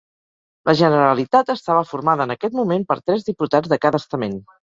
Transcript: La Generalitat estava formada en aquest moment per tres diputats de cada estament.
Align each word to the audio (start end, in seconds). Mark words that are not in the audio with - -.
La 0.69 0.73
Generalitat 0.79 1.51
estava 1.53 1.83
formada 1.91 2.27
en 2.29 2.35
aquest 2.37 2.57
moment 2.61 2.87
per 2.93 2.99
tres 3.01 3.27
diputats 3.31 3.73
de 3.75 3.81
cada 3.87 4.03
estament. 4.05 4.37